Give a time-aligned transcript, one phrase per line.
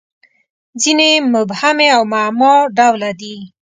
[0.81, 3.35] •ځینې یې مبهمې او معما ډوله دي.